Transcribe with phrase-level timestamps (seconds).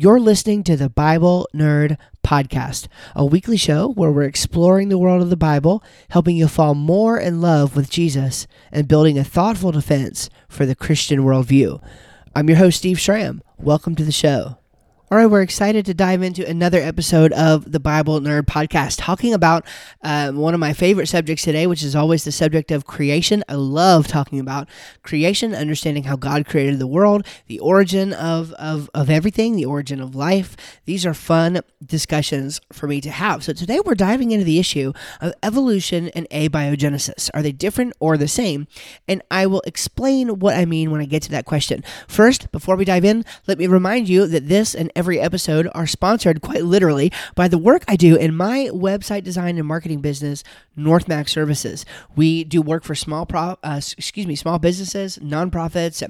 [0.00, 5.22] You're listening to the Bible Nerd Podcast, a weekly show where we're exploring the world
[5.22, 9.72] of the Bible, helping you fall more in love with Jesus, and building a thoughtful
[9.72, 11.82] defense for the Christian worldview.
[12.36, 13.42] I'm your host, Steve Schramm.
[13.58, 14.57] Welcome to the show.
[15.10, 19.32] All right, we're excited to dive into another episode of the Bible Nerd Podcast, talking
[19.32, 19.64] about
[20.02, 23.42] um, one of my favorite subjects today, which is always the subject of creation.
[23.48, 24.68] I love talking about
[25.02, 30.02] creation, understanding how God created the world, the origin of, of, of everything, the origin
[30.02, 30.58] of life.
[30.84, 33.42] These are fun discussions for me to have.
[33.42, 37.30] So today we're diving into the issue of evolution and abiogenesis.
[37.32, 38.66] Are they different or the same?
[39.08, 41.82] And I will explain what I mean when I get to that question.
[42.06, 45.86] First, before we dive in, let me remind you that this and every episode are
[45.86, 50.42] sponsored quite literally by the work I do in my website design and marketing business,
[50.76, 51.86] NorthMac Services.
[52.16, 56.02] We do work for small pro, uh, excuse me, small businesses, nonprofits,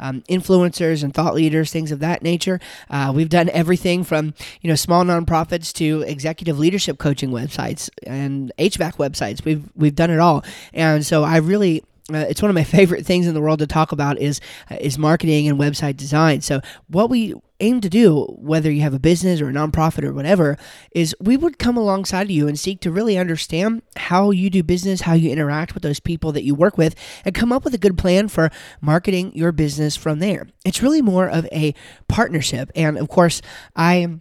[0.00, 2.58] um, influencers, and thought leaders, things of that nature.
[2.90, 8.50] Uh, we've done everything from you know small nonprofits to executive leadership coaching websites and
[8.58, 9.44] HVAC websites.
[9.44, 13.06] We've we've done it all, and so I really uh, it's one of my favorite
[13.06, 14.40] things in the world to talk about is
[14.70, 16.40] uh, is marketing and website design.
[16.40, 20.12] So what we aim to do, whether you have a business or a nonprofit or
[20.12, 20.58] whatever,
[20.90, 25.02] is we would come alongside you and seek to really understand how you do business,
[25.02, 27.78] how you interact with those people that you work with, and come up with a
[27.78, 30.48] good plan for marketing your business from there.
[30.64, 31.74] It's really more of a
[32.08, 32.70] partnership.
[32.74, 33.40] And of course,
[33.74, 34.20] I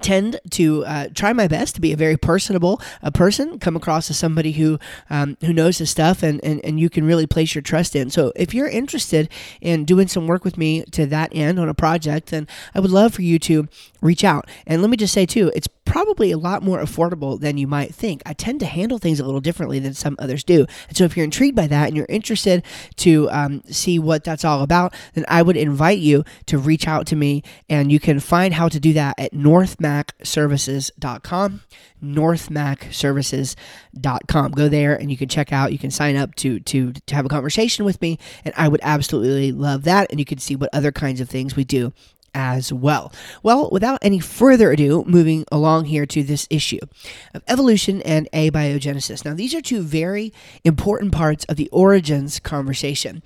[0.00, 4.10] tend to uh, try my best to be a very personable uh, person, come across
[4.10, 7.54] as somebody who um, who knows his stuff and, and, and you can really place
[7.54, 8.10] your trust in.
[8.10, 9.28] So if you're interested
[9.60, 12.90] in doing some work with me to that end on a project, then I would
[12.90, 13.68] love for you to
[14.00, 14.48] reach out.
[14.66, 17.92] And let me just say too, it's probably a lot more affordable than you might
[17.92, 18.22] think.
[18.24, 20.64] I tend to handle things a little differently than some others do.
[20.86, 22.62] And so if you're intrigued by that and you're interested
[22.98, 27.08] to um, see what that's all about, then I would invite you to reach out
[27.08, 31.62] to me and you can find how to do that at northmacservices.com
[32.02, 37.14] northmacservices.com go there and you can check out you can sign up to to to
[37.14, 40.56] have a conversation with me and I would absolutely love that and you can see
[40.56, 41.92] what other kinds of things we do
[42.34, 43.12] as well.
[43.42, 46.80] Well, without any further ado, moving along here to this issue
[47.34, 49.24] of evolution and abiogenesis.
[49.24, 50.32] Now, these are two very
[50.64, 53.22] important parts of the origins conversation.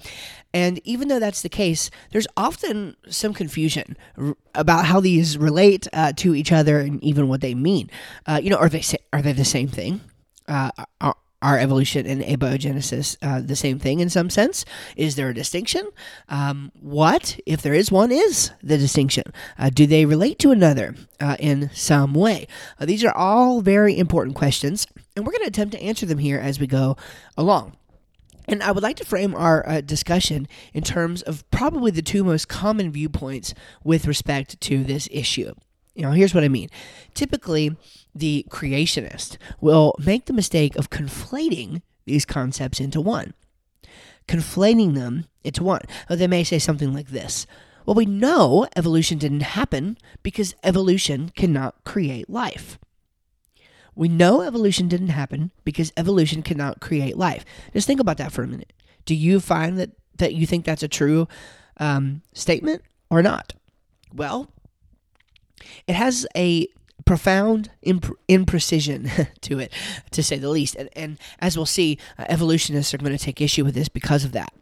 [0.52, 5.88] And even though that's the case, there's often some confusion r- about how these relate
[5.92, 7.90] uh, to each other and even what they mean.
[8.24, 10.00] Uh, you know, are they sa- are they the same thing?
[10.46, 14.64] Uh, are, are evolution and abiogenesis uh, the same thing in some sense?
[14.96, 15.90] Is there a distinction?
[16.30, 19.24] Um, what, if there is one, is the distinction?
[19.58, 22.48] Uh, do they relate to another uh, in some way?
[22.80, 26.18] Uh, these are all very important questions, and we're going to attempt to answer them
[26.18, 26.96] here as we go
[27.36, 27.76] along.
[28.48, 32.24] And I would like to frame our uh, discussion in terms of probably the two
[32.24, 33.52] most common viewpoints
[33.82, 35.52] with respect to this issue.
[35.94, 36.70] You know, here's what I mean.
[37.14, 37.76] Typically,
[38.14, 43.34] the creationist will make the mistake of conflating these concepts into one.
[44.28, 45.82] Conflating them into one.
[46.08, 47.46] They may say something like this
[47.84, 52.78] Well, we know evolution didn't happen because evolution cannot create life.
[53.94, 57.44] We know evolution didn't happen because evolution cannot create life.
[57.72, 58.72] Just think about that for a minute.
[59.04, 61.28] Do you find that, that you think that's a true
[61.78, 63.52] um, statement or not?
[64.12, 64.50] Well,
[65.86, 66.66] it has a
[67.04, 69.72] profound imp- imprecision to it,
[70.10, 70.74] to say the least.
[70.74, 74.24] And, and as we'll see, uh, evolutionists are going to take issue with this because
[74.24, 74.52] of that.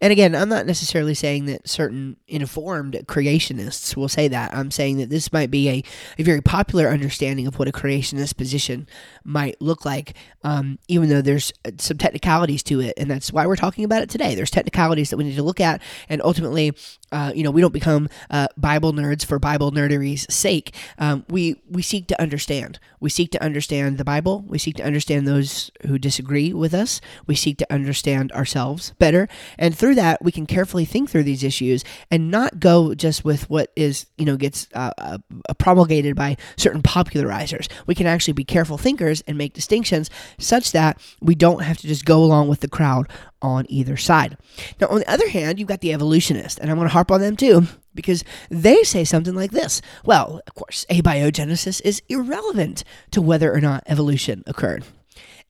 [0.00, 4.54] And again, I'm not necessarily saying that certain informed creationists will say that.
[4.54, 5.84] I'm saying that this might be a,
[6.18, 8.88] a very popular understanding of what a creationist position
[9.24, 12.94] might look like, um, even though there's uh, some technicalities to it.
[12.96, 14.34] And that's why we're talking about it today.
[14.34, 15.82] There's technicalities that we need to look at.
[16.08, 16.72] And ultimately,
[17.12, 20.74] uh, you know, we don't become uh, Bible nerds for Bible nerdery's sake.
[20.98, 22.78] Um, we, we seek to understand.
[23.00, 24.44] We seek to understand the Bible.
[24.46, 27.00] We seek to understand those who disagree with us.
[27.26, 29.28] We seek to understand ourselves better.
[29.60, 33.48] And through that, we can carefully think through these issues and not go just with
[33.48, 35.18] what is, you know, gets uh, uh,
[35.58, 37.68] promulgated by certain popularizers.
[37.86, 41.86] We can actually be careful thinkers and make distinctions such that we don't have to
[41.86, 43.08] just go along with the crowd
[43.42, 44.36] on either side.
[44.80, 47.20] Now, on the other hand, you've got the evolutionist, and I'm going to harp on
[47.20, 49.82] them too because they say something like this.
[50.04, 54.84] Well, of course, abiogenesis is irrelevant to whether or not evolution occurred.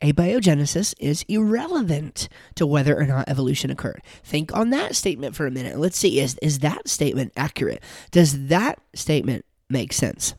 [0.02, 4.02] Abiogenesis is irrelevant to whether or not evolution occurred.
[4.25, 5.79] Think on that statement for a minute.
[5.79, 7.82] Let's see, is, is that statement accurate?
[8.11, 10.35] Does that statement make sense?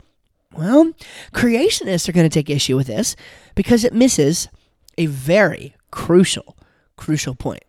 [0.53, 0.91] Well,
[1.31, 3.15] creationists are going to take issue with this
[3.55, 4.49] because it misses
[4.97, 6.57] a very crucial,
[6.97, 7.63] crucial point.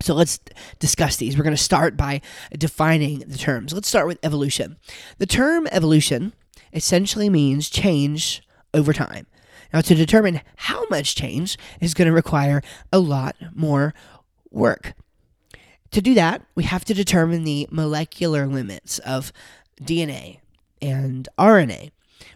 [0.00, 0.38] So let's
[0.78, 1.36] discuss these.
[1.36, 2.20] We're going to start by
[2.56, 3.72] defining the terms.
[3.72, 4.76] Let's start with evolution.
[5.18, 6.34] The term evolution
[6.72, 9.26] essentially means change over time.
[9.72, 12.62] Now, to determine how much change is going to require
[12.92, 13.94] a lot more
[14.50, 14.94] work.
[15.92, 19.32] To do that, we have to determine the molecular limits of
[19.80, 20.38] DNA
[20.80, 21.90] and RNA.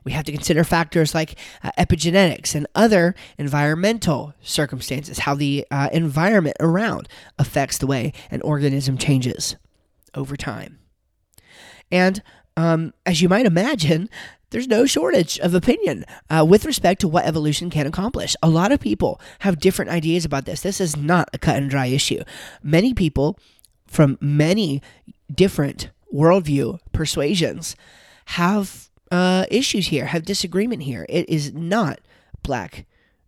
[0.04, 5.88] We have to consider factors like uh, epigenetics and other environmental circumstances, how the uh,
[5.92, 7.08] environment around
[7.38, 9.56] affects the way an organism changes
[10.14, 10.78] over time.
[11.90, 12.22] And
[12.56, 14.08] um, as you might imagine,
[14.52, 18.36] there's no shortage of opinion uh, with respect to what evolution can accomplish.
[18.42, 20.60] A lot of people have different ideas about this.
[20.60, 22.22] This is not a cut and dry issue.
[22.62, 23.38] Many people
[23.86, 24.80] from many
[25.34, 27.74] different worldview persuasions
[28.26, 31.06] have uh, issues here, have disagreement here.
[31.08, 32.00] It is not
[32.42, 32.86] black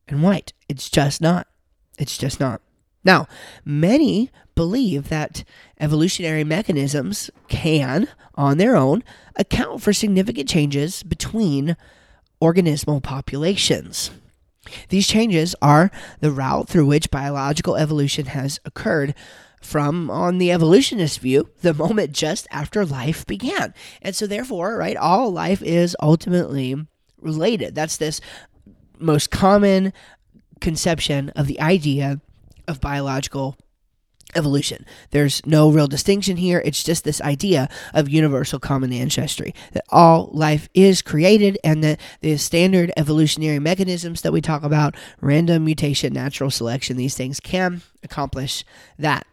[0.08, 0.52] and white.
[0.68, 1.46] It's just not.
[1.98, 2.60] It's just not.
[3.04, 3.28] Now,
[3.64, 5.44] many believe that
[5.80, 9.02] evolutionary mechanisms can, on their own,
[9.36, 11.76] account for significant changes between
[12.40, 14.10] organismal populations.
[14.88, 15.90] These changes are
[16.20, 19.14] the route through which biological evolution has occurred
[19.60, 23.72] from, on the evolutionist view, the moment just after life began.
[24.02, 26.76] And so, therefore, right, all life is ultimately
[27.20, 27.74] related.
[27.74, 28.20] That's this
[28.98, 29.92] most common
[30.60, 32.20] conception of the idea
[32.68, 33.56] of biological
[34.34, 34.84] evolution.
[35.10, 36.62] There's no real distinction here.
[36.64, 42.00] It's just this idea of universal common ancestry that all life is created and that
[42.20, 47.82] the standard evolutionary mechanisms that we talk about, random mutation, natural selection, these things can
[48.02, 48.64] accomplish
[48.98, 49.26] that.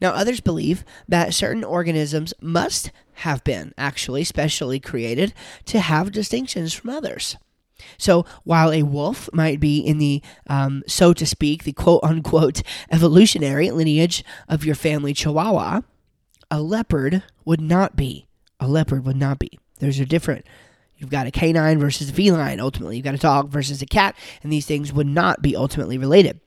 [0.00, 5.32] Now, others believe that certain organisms must have been actually specially created
[5.66, 7.36] to have distinctions from others.
[7.98, 12.62] So while a wolf might be in the, um, so to speak, the quote unquote
[12.90, 15.82] evolutionary lineage of your family Chihuahua,
[16.50, 18.26] a leopard would not be.
[18.60, 19.58] A leopard would not be.
[19.80, 20.46] There's a different
[21.04, 22.96] You've got a canine versus a feline, ultimately.
[22.96, 26.40] You've got a dog versus a cat, and these things would not be ultimately related.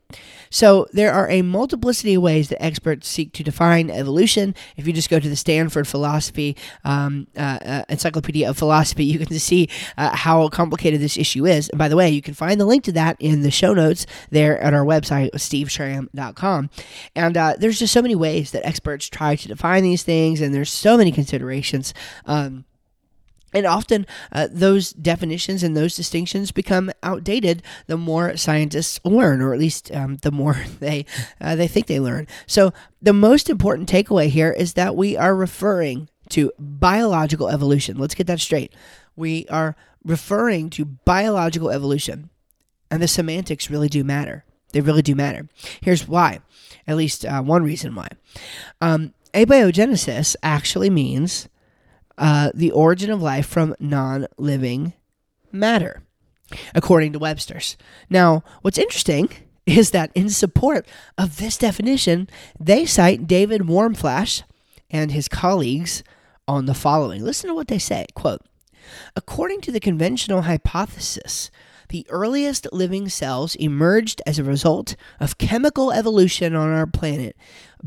[0.49, 4.55] So, there are a multiplicity of ways that experts seek to define evolution.
[4.77, 9.19] If you just go to the Stanford Philosophy um, uh, uh, Encyclopedia of Philosophy, you
[9.19, 11.69] can see uh, how complicated this issue is.
[11.69, 14.07] And by the way, you can find the link to that in the show notes
[14.31, 16.69] there at our website, steveschramm.com.
[17.15, 20.51] And uh, there's just so many ways that experts try to define these things, and
[20.55, 21.93] there's so many considerations.
[22.25, 22.65] Um,
[23.57, 29.53] and often uh, those definitions and those distinctions become outdated the more scientists learn, or
[29.53, 31.05] at least um, the more they
[31.41, 32.27] uh, they think they learn.
[32.45, 32.71] So
[33.01, 37.97] the most important takeaway here is that we are referring to biological evolution.
[37.97, 38.73] Let's get that straight.
[39.15, 42.29] We are referring to biological evolution,
[42.91, 44.45] and the semantics really do matter.
[44.73, 45.47] They really do matter.
[45.81, 46.41] Here's why,
[46.85, 48.09] at least uh, one reason why.
[48.81, 51.47] Um, abiogenesis actually means
[52.17, 54.93] uh, the origin of life from non living
[55.51, 56.01] matter,
[56.73, 57.77] according to Webster's.
[58.09, 59.29] Now, what's interesting
[59.65, 60.87] is that in support
[61.17, 62.29] of this definition,
[62.59, 64.43] they cite David Warmflash
[64.89, 66.03] and his colleagues
[66.47, 67.23] on the following.
[67.23, 68.05] Listen to what they say.
[68.15, 68.41] Quote,
[69.15, 71.51] According to the conventional hypothesis,
[71.89, 77.35] the earliest living cells emerged as a result of chemical evolution on our planet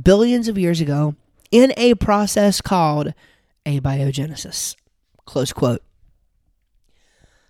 [0.00, 1.14] billions of years ago
[1.50, 3.12] in a process called
[3.66, 4.76] abiogenesis.
[5.24, 5.82] Close quote.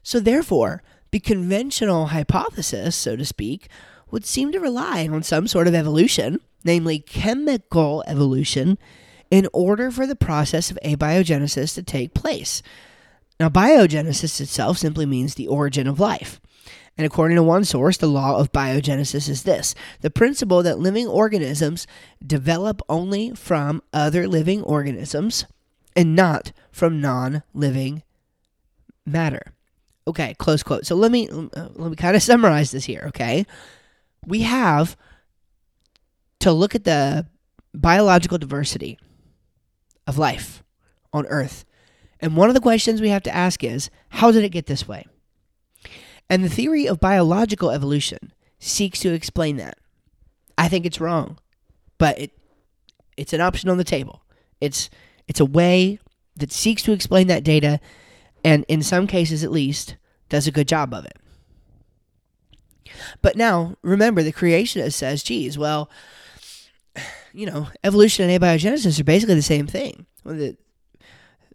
[0.02, 3.68] So, therefore, the conventional hypothesis, so to speak,
[4.10, 8.78] would seem to rely on some sort of evolution, namely chemical evolution,
[9.30, 12.62] in order for the process of abiogenesis to take place.
[13.38, 16.40] Now, biogenesis itself simply means the origin of life.
[16.98, 21.06] And according to one source, the law of biogenesis is this the principle that living
[21.06, 21.86] organisms
[22.24, 25.46] develop only from other living organisms
[25.96, 28.02] and not from non-living
[29.06, 29.52] matter.
[30.06, 30.86] Okay, close quote.
[30.86, 33.46] So let me uh, let me kind of summarize this here, okay?
[34.26, 34.96] We have
[36.40, 37.26] to look at the
[37.74, 38.98] biological diversity
[40.06, 40.62] of life
[41.12, 41.64] on earth.
[42.18, 44.86] And one of the questions we have to ask is, how did it get this
[44.86, 45.06] way?
[46.28, 49.78] And the theory of biological evolution seeks to explain that.
[50.56, 51.38] I think it's wrong,
[51.98, 52.32] but it
[53.16, 54.22] it's an option on the table.
[54.60, 54.88] It's
[55.30, 56.00] it's a way
[56.34, 57.78] that seeks to explain that data
[58.44, 59.94] and, in some cases at least,
[60.28, 61.16] does a good job of it.
[63.22, 65.88] But now, remember, the creationist says, geez, well,
[67.32, 70.06] you know, evolution and abiogenesis are basically the same thing.
[70.24, 70.56] Well, the,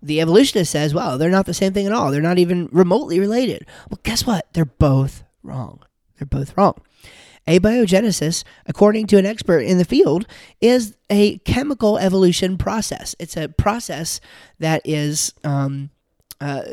[0.02, 2.12] the evolutionist says, well, they're not the same thing at all.
[2.12, 3.68] They're not even remotely related.
[3.90, 4.48] Well, guess what?
[4.54, 5.84] They're both wrong.
[6.18, 6.80] They're both wrong.
[7.48, 10.26] Abiogenesis, according to an expert in the field,
[10.62, 13.16] is a chemical evolution process.
[13.20, 14.20] It's a process
[14.60, 15.92] that is um,
[16.42, 16.64] uh,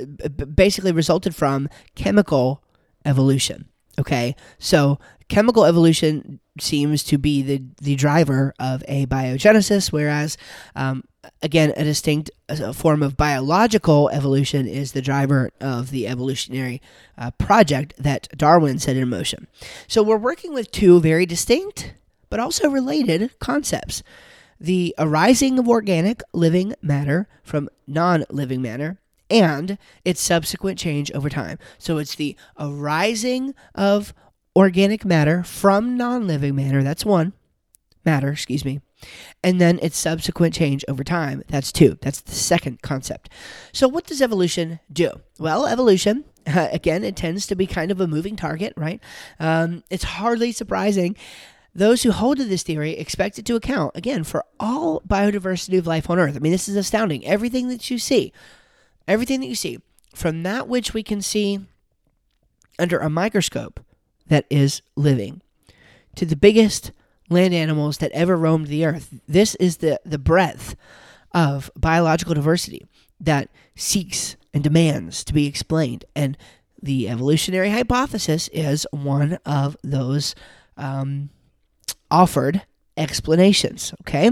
[0.54, 2.62] basically resulted from chemical
[3.04, 3.68] evolution.
[3.98, 10.36] Okay, so chemical evolution seems to be the, the driver of abiogenesis, whereas,
[10.74, 11.04] um,
[11.42, 16.80] again, a distinct a form of biological evolution is the driver of the evolutionary
[17.16, 19.46] uh, project that Darwin set in motion.
[19.88, 21.94] So we're working with two very distinct
[22.32, 24.02] but also related concepts
[24.58, 28.98] the arising of organic living matter from non living matter
[29.32, 31.58] and its subsequent change over time.
[31.78, 34.14] So it's the arising of
[34.54, 37.32] organic matter from non living matter, that's one,
[38.04, 38.80] matter, excuse me,
[39.42, 41.98] and then its subsequent change over time, that's two.
[42.02, 43.28] That's the second concept.
[43.72, 45.10] So, what does evolution do?
[45.38, 49.00] Well, evolution, uh, again, it tends to be kind of a moving target, right?
[49.40, 51.16] Um, it's hardly surprising.
[51.74, 55.86] Those who hold to this theory expect it to account, again, for all biodiversity of
[55.86, 56.36] life on Earth.
[56.36, 57.24] I mean, this is astounding.
[57.26, 58.30] Everything that you see,
[59.06, 59.78] everything that you see,
[60.14, 61.60] from that which we can see
[62.78, 63.80] under a microscope
[64.26, 65.42] that is living
[66.16, 66.92] to the biggest
[67.28, 69.14] land animals that ever roamed the earth.
[69.26, 70.76] This is the, the breadth
[71.32, 72.86] of biological diversity
[73.20, 76.04] that seeks and demands to be explained.
[76.14, 76.36] And
[76.82, 80.34] the evolutionary hypothesis is one of those
[80.76, 81.30] um,
[82.10, 82.62] offered
[82.96, 83.94] explanations.
[84.02, 84.30] Okay.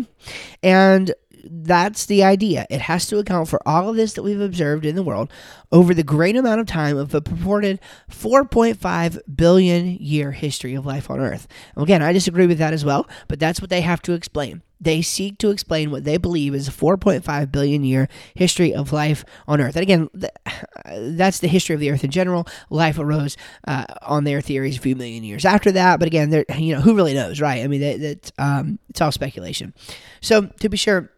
[0.62, 2.66] And that's the idea.
[2.70, 5.30] It has to account for all of this that we've observed in the world
[5.73, 7.80] over the great amount of time of a purported
[8.11, 11.47] 4.5 billion year history of life on Earth.
[11.76, 14.62] Again, I disagree with that as well, but that's what they have to explain.
[14.82, 19.25] They seek to explain what they believe is a 4.5 billion year history of life
[19.47, 19.76] on Earth.
[19.76, 20.09] And again,
[21.14, 22.47] that's the history of the Earth in general.
[22.70, 23.37] Life arose
[23.68, 25.99] uh, on their theories a few million years after that.
[25.99, 27.62] But again, you know, who really knows, right?
[27.62, 29.75] I mean, that, that um, it's all speculation.
[30.23, 31.11] So to be sure,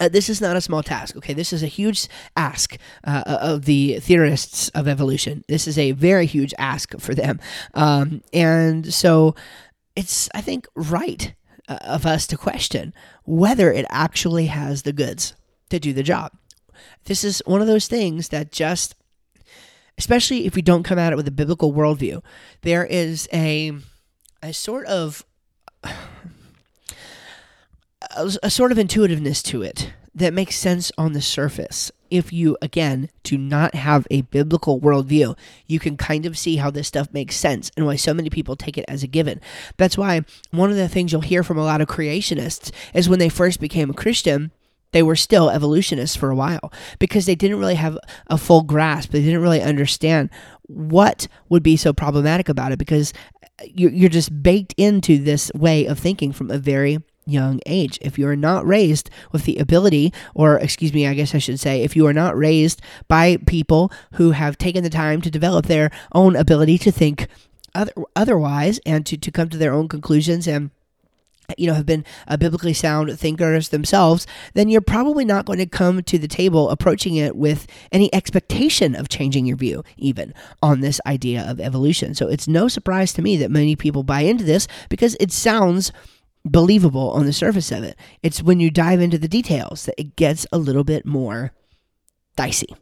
[0.00, 1.32] uh, this is not a small task, okay?
[1.34, 5.44] This is a huge ask uh, of the theorists of evolution.
[5.48, 7.40] This is a very huge ask for them.
[7.74, 9.34] Um, and so
[9.94, 11.34] it's, I think, right
[11.68, 12.94] uh, of us to question
[13.24, 15.34] whether it actually has the goods
[15.70, 16.32] to do the job.
[17.04, 18.94] This is one of those things that just,
[19.98, 22.22] especially if we don't come at it with a biblical worldview,
[22.62, 23.72] there is a,
[24.42, 25.24] a sort of
[28.16, 31.90] a, sort of intuitiveness to it that makes sense on the surface.
[32.10, 36.70] If you, again, do not have a biblical worldview, you can kind of see how
[36.70, 39.40] this stuff makes sense and why so many people take it as a given.
[39.78, 43.18] That's why one of the things you'll hear from a lot of creationists is when
[43.18, 44.52] they first became a Christian,
[44.92, 49.10] they were still evolutionists for a while because they didn't really have a full grasp.
[49.10, 50.28] They didn't really understand
[50.64, 55.86] what would be so problematic about it because uh, you're just baked into this way
[55.86, 57.98] of thinking from a very young age.
[58.00, 61.60] If you are not raised with the ability, or excuse me, I guess I should
[61.60, 65.66] say, if you are not raised by people who have taken the time to develop
[65.66, 67.28] their own ability to think
[67.74, 70.70] other, otherwise and to, to come to their own conclusions and
[71.58, 75.66] you know have been a biblically sound thinkers themselves then you're probably not going to
[75.66, 80.80] come to the table approaching it with any expectation of changing your view even on
[80.80, 84.44] this idea of evolution so it's no surprise to me that many people buy into
[84.44, 85.92] this because it sounds
[86.44, 87.96] believable on the surface of it.
[88.22, 91.52] It's when you dive into the details that it gets a little bit more
[92.36, 92.74] dicey.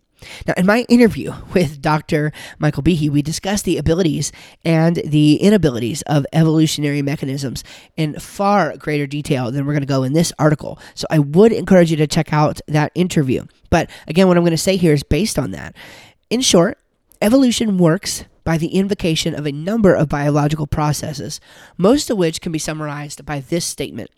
[0.47, 2.33] Now, in my interview with Dr.
[2.59, 4.33] Michael Behe, we discussed the abilities
[4.65, 7.65] and the inabilities of evolutionary mechanisms
[7.97, 10.79] in far greater detail than we're going to go in this article.
[10.95, 13.45] So I would encourage you to check out that interview.
[13.71, 15.75] But again, what I'm going to say here is based on that.
[16.29, 16.79] In short,
[17.23, 21.41] evolution works by the invocation of a number of biological processes,
[21.77, 24.11] most of which can be summarized by this statement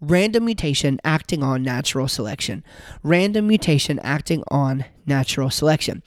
[0.00, 2.64] random mutation acting on natural selection.
[3.02, 6.02] Random mutation acting on natural selection.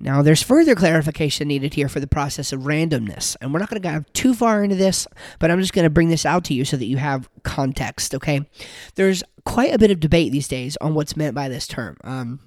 [0.00, 3.82] Now, there's further clarification needed here for the process of randomness, and we're not going
[3.82, 5.08] to go too far into this,
[5.40, 8.14] but I'm just going to bring this out to you so that you have context,
[8.14, 8.48] okay?
[8.94, 11.96] There's quite a bit of debate these days on what's meant by this term.
[12.04, 12.38] Um,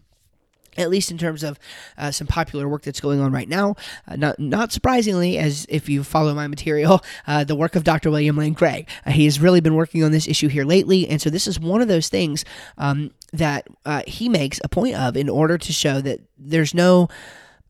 [0.78, 1.60] at least in terms of
[1.98, 3.76] uh, some popular work that's going on right now.
[4.08, 8.10] Uh, not, not surprisingly, as if you follow my material, uh, the work of Dr.
[8.10, 8.88] William Lane Craig.
[9.06, 11.60] Uh, he has really been working on this issue here lately, and so this is
[11.60, 12.46] one of those things
[12.78, 17.08] um, that uh, he makes a point of in order to show that there's no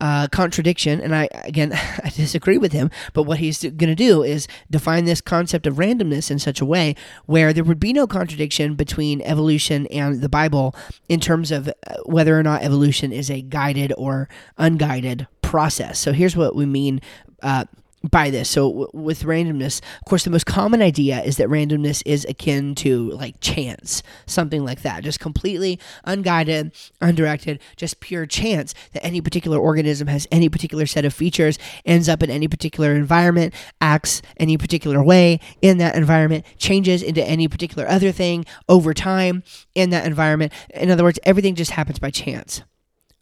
[0.02, 1.72] uh, contradiction, and I again
[2.04, 2.90] I disagree with him.
[3.12, 6.66] But what he's going to do is define this concept of randomness in such a
[6.66, 10.74] way where there would be no contradiction between evolution and the Bible
[11.08, 11.72] in terms of uh,
[12.04, 14.28] whether or not evolution is a guided or
[14.58, 16.00] unguided process.
[16.00, 17.00] So here's what we mean.
[17.40, 17.66] Uh,
[18.10, 18.48] by this.
[18.48, 22.74] So w- with randomness, of course, the most common idea is that randomness is akin
[22.76, 29.20] to like chance, something like that, just completely unguided, undirected, just pure chance that any
[29.20, 34.22] particular organism has any particular set of features, ends up in any particular environment, acts
[34.36, 39.42] any particular way in that environment, changes into any particular other thing over time
[39.74, 40.52] in that environment.
[40.74, 42.62] In other words, everything just happens by chance.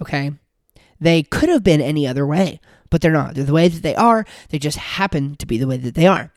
[0.00, 0.32] Okay?
[1.00, 2.60] They could have been any other way
[2.90, 3.34] but they're not.
[3.34, 4.24] They're the way that they are.
[4.50, 6.32] They just happen to be the way that they are.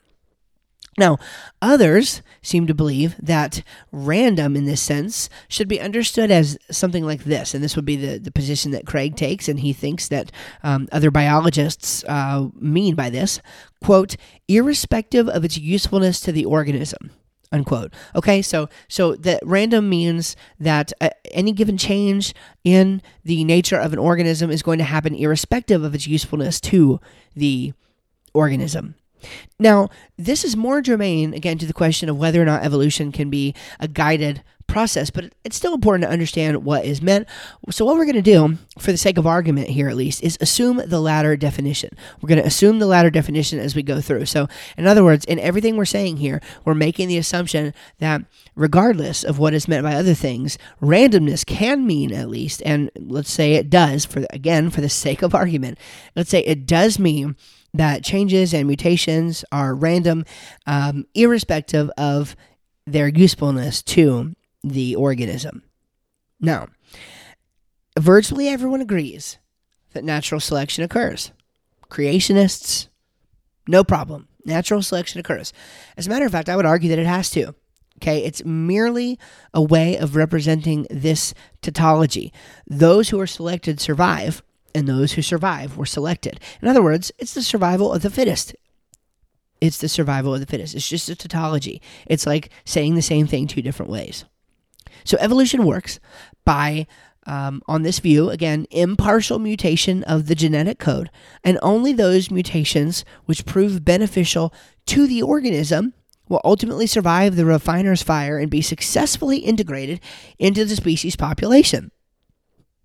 [0.96, 1.18] Now,
[1.60, 7.24] others seem to believe that random in this sense should be understood as something like
[7.24, 10.30] this, and this would be the, the position that Craig takes, and he thinks that
[10.62, 13.40] um, other biologists uh, mean by this
[13.82, 14.16] quote,
[14.48, 17.10] irrespective of its usefulness to the organism
[17.54, 17.94] unquote.
[18.14, 22.34] Okay, so so that random means that uh, any given change
[22.64, 27.00] in the nature of an organism is going to happen irrespective of its usefulness to
[27.34, 27.72] the
[28.34, 28.96] organism.
[29.58, 33.30] Now, this is more germane again to the question of whether or not evolution can
[33.30, 37.28] be a guided process, but it's still important to understand what is meant.
[37.70, 40.38] So, what we're going to do, for the sake of argument here at least, is
[40.40, 41.90] assume the latter definition.
[42.20, 44.26] We're going to assume the latter definition as we go through.
[44.26, 48.22] So, in other words, in everything we're saying here, we're making the assumption that
[48.54, 53.30] regardless of what is meant by other things, randomness can mean at least, and let's
[53.30, 55.78] say it does, for again, for the sake of argument,
[56.16, 57.36] let's say it does mean
[57.74, 60.24] that changes and mutations are random,
[60.66, 62.36] um, irrespective of
[62.86, 65.62] their usefulness to the organism.
[66.40, 66.68] Now,
[67.98, 69.38] virtually everyone agrees
[69.92, 71.30] that natural selection occurs.
[71.90, 72.88] Creationists,
[73.68, 74.28] no problem.
[74.44, 75.52] Natural selection occurs.
[75.96, 77.54] As a matter of fact, I would argue that it has to.
[77.98, 79.18] Okay, it's merely
[79.52, 82.32] a way of representing this tautology.
[82.66, 84.42] Those who are selected survive,
[84.74, 86.40] and those who survive were selected.
[86.60, 88.56] In other words, it's the survival of the fittest.
[89.60, 90.74] It's the survival of the fittest.
[90.74, 91.80] It's just a tautology.
[92.06, 94.24] It's like saying the same thing two different ways.
[95.04, 96.00] So evolution works
[96.44, 96.86] by,
[97.26, 101.10] um, on this view, again, impartial mutation of the genetic code,
[101.42, 104.52] and only those mutations which prove beneficial
[104.86, 105.94] to the organism
[106.28, 110.00] will ultimately survive the refiner's fire and be successfully integrated
[110.38, 111.90] into the species population.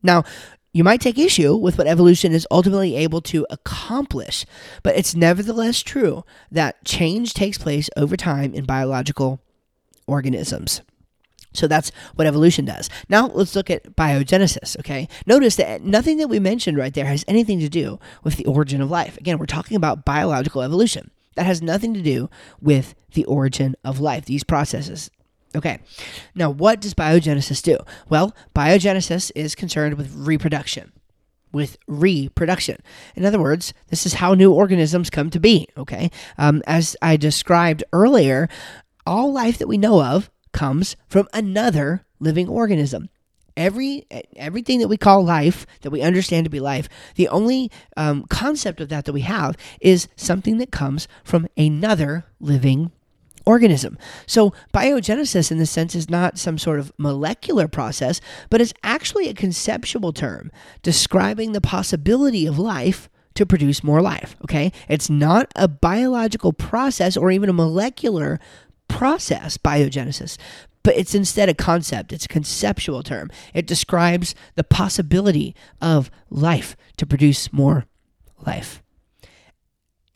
[0.03, 0.23] Now,
[0.71, 4.45] you might take issue with what evolution is ultimately able to accomplish,
[4.83, 9.41] but it's nevertheless true that change takes place over time in biological
[10.05, 10.81] organisms.
[11.53, 12.89] So that's what evolution does.
[13.09, 15.07] Now let's look at biogenesis, okay?
[15.25, 18.81] Notice that nothing that we mentioned right there has anything to do with the origin
[18.81, 19.17] of life.
[19.17, 21.11] Again, we're talking about biological evolution.
[21.35, 22.29] That has nothing to do
[22.61, 25.09] with the origin of life, these processes.
[25.55, 25.79] Okay,
[26.35, 27.77] now what does biogenesis do?
[28.07, 30.91] Well, biogenesis is concerned with reproduction.
[31.51, 32.77] With reproduction.
[33.15, 36.11] In other words, this is how new organisms come to be, okay?
[36.37, 38.47] Um, as I described earlier,
[39.07, 43.09] all life that we know of comes from another living organism.
[43.57, 44.05] Every
[44.37, 48.79] everything that we call life, that we understand to be life, the only um, concept
[48.79, 52.91] of that that we have is something that comes from another living
[53.45, 53.97] organism.
[54.27, 59.27] So, biogenesis, in this sense, is not some sort of molecular process, but it's actually
[59.27, 60.51] a conceptual term
[60.83, 64.35] describing the possibility of life to produce more life.
[64.43, 64.71] Okay?
[64.87, 68.39] It's not a biological process or even a molecular
[68.89, 70.37] process, biogenesis,
[70.83, 72.11] but it's instead a concept.
[72.11, 73.29] It's a conceptual term.
[73.53, 77.85] It describes the possibility of life to produce more
[78.45, 78.83] life.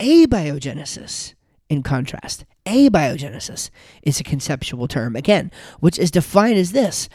[0.00, 1.34] Abiogenesis,
[1.68, 3.70] in contrast, abiogenesis
[4.02, 7.08] is a conceptual term, again, which is defined as this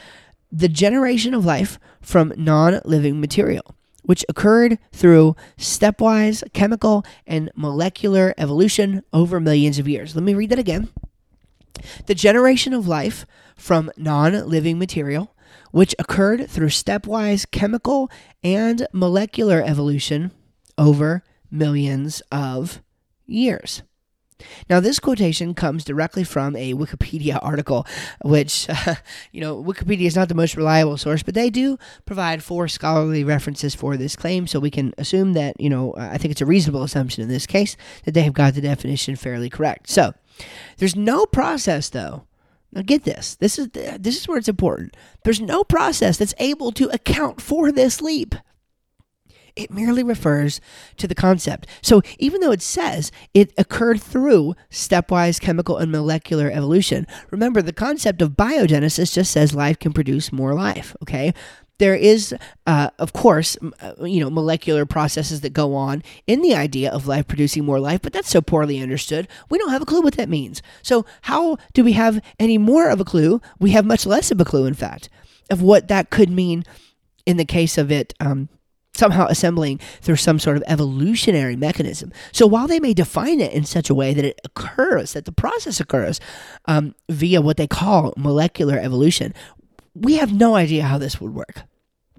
[0.51, 3.75] the generation of life from non living material
[4.09, 10.15] which occurred through stepwise chemical and molecular evolution over millions of years.
[10.15, 10.89] Let me read that again.
[12.05, 15.35] The generation of life from non living material,
[15.71, 18.09] which occurred through stepwise chemical
[18.43, 20.31] and molecular evolution
[20.77, 22.81] over millions of
[23.25, 23.83] years.
[24.69, 27.85] Now, this quotation comes directly from a Wikipedia article,
[28.23, 28.95] which, uh,
[29.31, 33.23] you know, Wikipedia is not the most reliable source, but they do provide four scholarly
[33.23, 36.45] references for this claim, so we can assume that, you know, I think it's a
[36.45, 39.89] reasonable assumption in this case that they have got the definition fairly correct.
[39.89, 40.13] So,
[40.77, 42.25] there's no process, though.
[42.71, 43.35] Now get this.
[43.35, 44.95] This is this is where it's important.
[45.23, 48.35] There's no process that's able to account for this leap.
[49.55, 50.61] It merely refers
[50.97, 51.67] to the concept.
[51.81, 57.73] So even though it says it occurred through stepwise chemical and molecular evolution, remember the
[57.73, 61.33] concept of biogenesis just says life can produce more life, okay?
[61.79, 62.35] There is,
[62.67, 67.07] uh, of course, uh, you know, molecular processes that go on in the idea of
[67.07, 69.27] life producing more life, but that's so poorly understood.
[69.49, 70.61] We don't have a clue what that means.
[70.83, 73.41] So, how do we have any more of a clue?
[73.59, 75.09] We have much less of a clue, in fact,
[75.49, 76.63] of what that could mean
[77.25, 78.13] in the case of it.
[78.19, 78.49] Um,
[78.95, 82.11] somehow assembling through some sort of evolutionary mechanism.
[82.33, 85.31] So while they may define it in such a way that it occurs, that the
[85.31, 86.19] process occurs
[86.65, 89.33] um, via what they call molecular evolution,
[89.95, 91.63] we have no idea how this would work.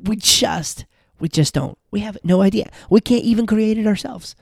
[0.02, 0.86] We just,
[1.18, 1.78] we just don't.
[1.90, 2.70] We have no idea.
[2.88, 4.34] We can't even create it ourselves.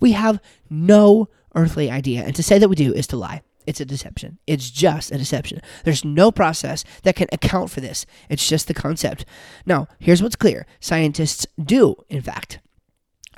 [0.00, 0.40] We have
[0.70, 2.22] no earthly idea.
[2.22, 3.42] And to say that we do is to lie.
[3.66, 4.38] It's a deception.
[4.46, 5.60] It's just a deception.
[5.84, 8.06] There's no process that can account for this.
[8.30, 9.26] It's just the concept.
[9.66, 12.60] Now, here's what's clear scientists do, in fact,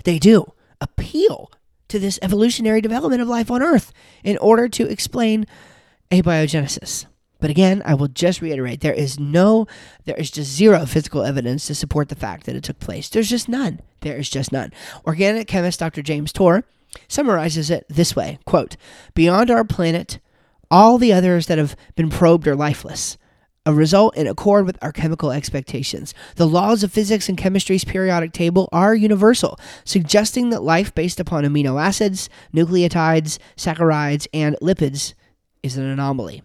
[0.05, 1.51] they do appeal
[1.89, 5.47] to this evolutionary development of life on Earth in order to explain
[6.13, 7.07] abiogenesis.
[7.41, 9.67] But again, I will just reiterate there is no,
[10.05, 13.09] there is just zero physical evidence to support the fact that it took place.
[13.09, 13.81] There's just none.
[14.01, 14.73] There is just none.
[15.07, 16.03] Organic chemist Dr.
[16.03, 16.65] James Tour
[17.09, 18.77] summarizes it this way quote,
[19.15, 20.19] Beyond our planet,
[20.71, 23.19] all the others that have been probed are lifeless,
[23.67, 26.15] a result in accord with our chemical expectations.
[26.37, 31.45] The laws of physics and chemistry's periodic table are universal, suggesting that life based upon
[31.45, 35.15] amino acids, nucleotides, saccharides, and lipids
[35.63, 36.43] is an anomaly.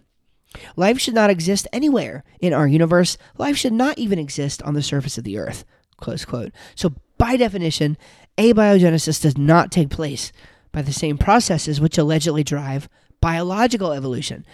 [0.76, 3.18] Life should not exist anywhere in our universe.
[3.38, 5.64] Life should not even exist on the surface of the earth.
[5.96, 6.52] Close quote.
[6.74, 7.96] So, by definition,
[8.36, 10.32] abiogenesis does not take place
[10.72, 12.88] by the same processes which allegedly drive
[13.20, 14.44] biological evolution.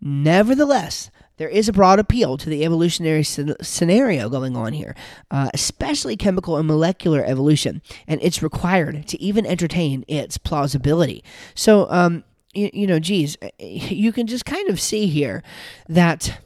[0.00, 4.94] Nevertheless, there is a broad appeal to the evolutionary scenario going on here,
[5.30, 11.24] uh, especially chemical and molecular evolution, and it's required to even entertain its plausibility.
[11.54, 15.42] So, um, you, you know, geez, you can just kind of see here
[15.88, 16.40] that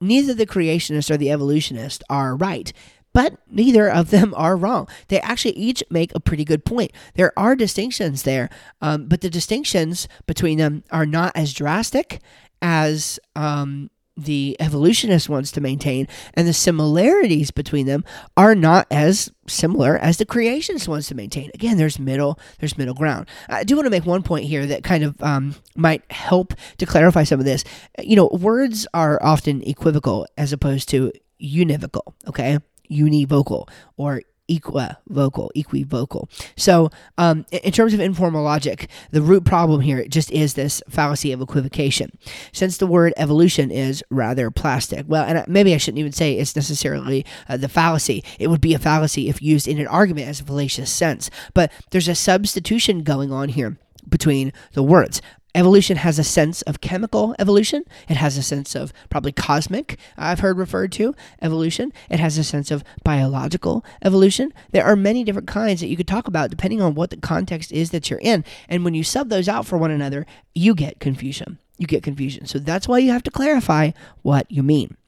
[0.00, 2.72] neither the creationist or the evolutionist are right
[3.16, 4.86] but neither of them are wrong.
[5.08, 6.92] They actually each make a pretty good point.
[7.14, 8.50] There are distinctions there,
[8.82, 12.20] um, but the distinctions between them are not as drastic
[12.60, 18.04] as um, the evolutionist wants to maintain, and the similarities between them
[18.36, 21.50] are not as similar as the creationist wants to maintain.
[21.54, 23.28] Again, there's middle, there's middle ground.
[23.48, 26.86] I do want to make one point here that kind of um, might help to
[26.86, 27.64] clarify some of this.
[27.98, 32.14] You know, words are often equivocal as opposed to univocal.
[32.26, 32.58] Okay,
[32.90, 36.28] univocal or equivocal, equivocal.
[36.56, 41.32] So, um, in terms of informal logic, the root problem here just is this fallacy
[41.32, 42.16] of equivocation.
[42.52, 46.56] Since the word evolution is rather plastic, well, and maybe I shouldn't even say it's
[46.56, 48.24] necessarily uh, the fallacy.
[48.38, 51.30] It would be a fallacy if used in an argument as a fallacious sense.
[51.54, 53.78] But there's a substitution going on here
[54.08, 55.20] between the words.
[55.56, 57.82] Evolution has a sense of chemical evolution.
[58.10, 61.94] It has a sense of probably cosmic, I've heard referred to evolution.
[62.10, 64.52] It has a sense of biological evolution.
[64.72, 67.72] There are many different kinds that you could talk about depending on what the context
[67.72, 68.44] is that you're in.
[68.68, 71.58] And when you sub those out for one another, you get confusion.
[71.78, 72.44] You get confusion.
[72.44, 74.98] So that's why you have to clarify what you mean.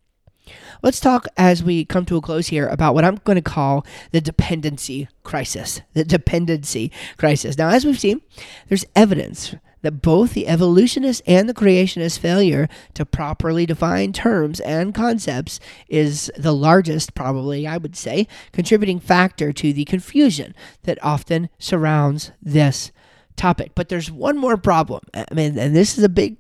[0.83, 3.85] Let's talk as we come to a close here about what I'm going to call
[4.13, 5.83] the dependency crisis.
[5.93, 7.59] The dependency crisis.
[7.59, 8.23] Now, as we've seen,
[8.69, 14.95] there's evidence that both the evolutionist and the creationist failure to properly define terms and
[14.95, 21.49] concepts is the largest, probably, I would say, contributing factor to the confusion that often
[21.59, 22.93] surrounds this
[23.37, 23.73] topic.
[23.75, 25.03] But there's one more problem.
[25.15, 26.37] I mean, and this is a big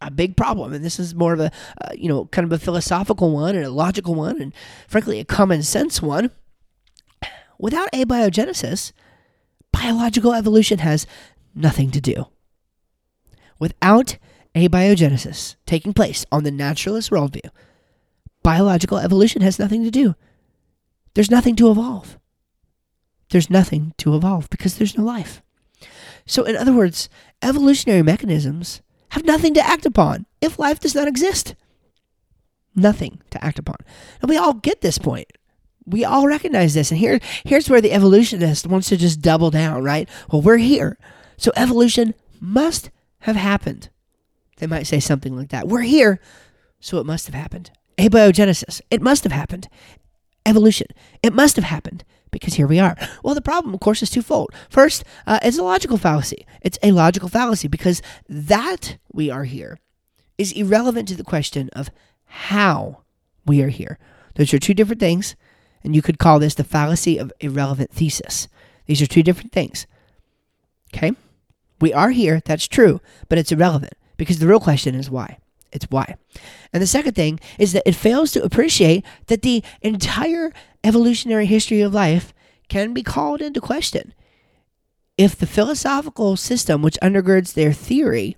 [0.00, 1.50] a big problem and this is more of a
[1.82, 4.54] uh, you know kind of a philosophical one and a logical one and
[4.88, 6.30] frankly a common sense one
[7.58, 8.92] without abiogenesis
[9.72, 11.06] biological evolution has
[11.54, 12.26] nothing to do
[13.60, 14.18] without
[14.54, 17.48] abiogenesis taking place on the naturalist worldview,
[18.42, 20.16] biological evolution has nothing to do.
[21.14, 22.18] There's nothing to evolve.
[23.30, 25.42] There's nothing to evolve because there's no life.
[26.26, 27.08] So, in other words,
[27.42, 31.54] evolutionary mechanisms have nothing to act upon if life does not exist.
[32.74, 33.76] Nothing to act upon.
[34.20, 35.32] And we all get this point.
[35.86, 36.90] We all recognize this.
[36.90, 40.08] And here, here's where the evolutionist wants to just double down, right?
[40.30, 40.98] Well, we're here.
[41.36, 42.90] So evolution must
[43.20, 43.88] have happened.
[44.56, 45.68] They might say something like that.
[45.68, 46.20] We're here,
[46.80, 47.70] so it must have happened.
[47.98, 49.68] Abiogenesis, it must have happened.
[50.46, 50.86] Evolution,
[51.22, 52.96] it must have happened because here we are.
[53.22, 54.54] Well, the problem, of course, is twofold.
[54.68, 56.46] First, uh, it's a logical fallacy.
[56.62, 59.78] It's a logical fallacy because that we are here
[60.38, 61.90] is irrelevant to the question of
[62.24, 63.02] how
[63.44, 63.98] we are here.
[64.36, 65.36] Those are two different things,
[65.82, 68.48] and you could call this the fallacy of irrelevant thesis.
[68.86, 69.86] These are two different things.
[70.94, 71.12] Okay?
[71.80, 75.38] We are here, that's true, but it's irrelevant because the real question is why.
[75.72, 76.16] It's why.
[76.72, 81.80] And the second thing is that it fails to appreciate that the entire evolutionary history
[81.80, 82.34] of life
[82.68, 84.14] can be called into question.
[85.16, 88.36] If the philosophical system which undergirds their theory,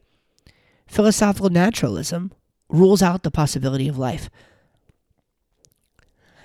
[0.86, 2.32] philosophical naturalism,
[2.68, 4.28] rules out the possibility of life,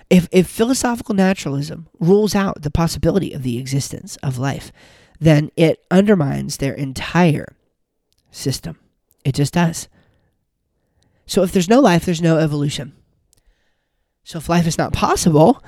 [0.09, 4.71] if, if philosophical naturalism rules out the possibility of the existence of life,
[5.19, 7.55] then it undermines their entire
[8.31, 8.77] system.
[9.23, 9.87] It just does.
[11.25, 12.93] So if there's no life, there's no evolution.
[14.23, 15.63] So if life is not possible,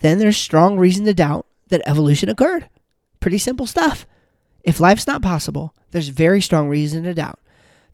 [0.00, 2.68] then there's strong reason to doubt that evolution occurred.
[3.20, 4.06] Pretty simple stuff.
[4.64, 7.40] If life's not possible, there's very strong reason to doubt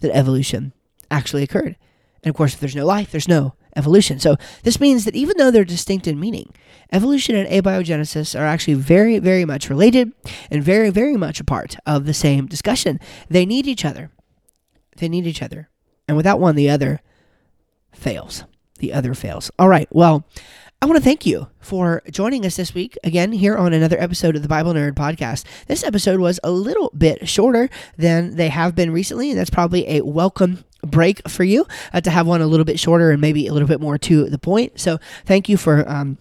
[0.01, 0.73] that evolution
[1.11, 1.77] actually occurred.
[2.23, 4.19] And of course, if there's no life, there's no evolution.
[4.19, 6.53] So this means that even though they're distinct in meaning,
[6.93, 10.13] evolution and abiogenesis are actually very, very much related
[10.51, 12.99] and very, very much a part of the same discussion.
[13.29, 14.11] They need each other.
[14.97, 15.69] They need each other.
[16.09, 17.01] And without one, the other
[17.93, 18.45] fails.
[18.79, 19.51] The other fails.
[19.59, 19.89] All right.
[19.91, 20.27] Well,
[20.81, 24.37] I want to thank you for joining us this week again here on another episode
[24.37, 25.45] of the Bible Nerd Podcast.
[25.67, 29.89] This episode was a little bit shorter than they have been recently, and that's probably
[29.89, 33.47] a welcome break for you uh, to have one a little bit shorter and maybe
[33.47, 34.79] a little bit more to the point.
[34.79, 36.19] So, thank you for um,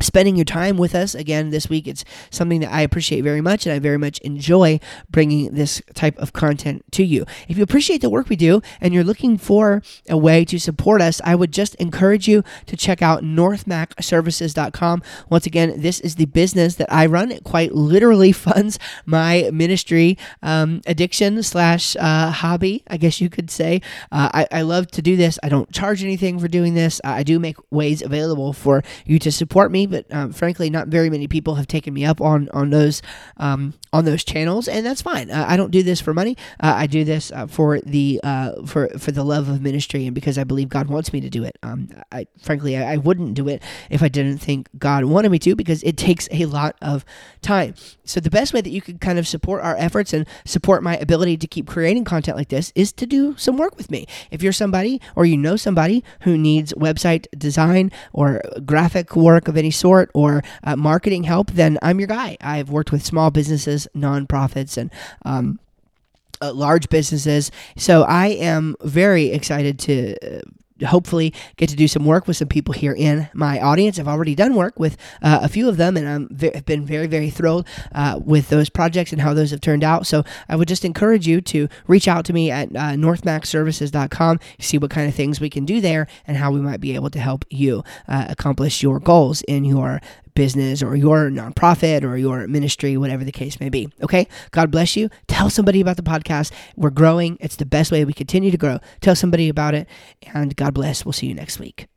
[0.00, 1.86] spending your time with us again this week.
[1.86, 4.80] It's something that I appreciate very much, and I very much enjoy
[5.10, 7.24] bringing this type of content to you.
[7.48, 11.02] If you appreciate the work we do and you're looking for a way to support
[11.02, 15.02] us, I would just encourage you to check out northmacservices.com.
[15.28, 17.30] Once again, this is the business that I run.
[17.30, 23.50] It quite literally funds my ministry um, addiction slash uh, hobby, I guess you could
[23.50, 23.82] say.
[24.12, 25.38] Uh, I, I love to do this.
[25.42, 27.00] I don't charge anything for doing this.
[27.04, 31.10] I do make ways available for you to support me but um, frankly, not very
[31.10, 33.02] many people have taken me up on on those
[33.36, 35.30] um, on those channels, and that's fine.
[35.30, 36.36] Uh, I don't do this for money.
[36.60, 40.14] Uh, I do this uh, for the uh, for for the love of ministry, and
[40.14, 41.58] because I believe God wants me to do it.
[41.62, 45.38] Um, I frankly, I, I wouldn't do it if I didn't think God wanted me
[45.40, 47.04] to, because it takes a lot of
[47.42, 47.74] time.
[48.08, 50.96] So the best way that you could kind of support our efforts and support my
[50.96, 54.06] ability to keep creating content like this is to do some work with me.
[54.30, 59.56] If you're somebody or you know somebody who needs website design or graphic work of
[59.56, 62.36] any sort or uh, marketing help, then I'm your guy.
[62.40, 64.90] I've worked with small businesses, nonprofits, and
[65.24, 65.58] um,
[66.40, 67.50] uh, large businesses.
[67.76, 70.16] So I am very excited to.
[70.38, 70.40] Uh,
[70.86, 73.98] hopefully get to do some work with some people here in my audience.
[73.98, 76.84] I've already done work with uh, a few of them, and I'm ve- have been
[76.84, 80.06] very, very thrilled uh, with those projects and how those have turned out.
[80.06, 84.78] So I would just encourage you to reach out to me at uh, northmacservices.com, see
[84.78, 87.20] what kind of things we can do there and how we might be able to
[87.20, 90.00] help you uh, accomplish your goals in your
[90.38, 93.88] business or your nonprofit or your ministry, whatever the case may be.
[94.02, 94.28] Okay?
[94.52, 95.10] God bless you.
[95.26, 96.52] Tell somebody about the podcast.
[96.76, 97.36] We're growing.
[97.40, 98.78] It's the best way we continue to grow.
[99.00, 99.88] Tell somebody about it.
[100.32, 101.04] And God bless.
[101.04, 101.88] We'll see you next week.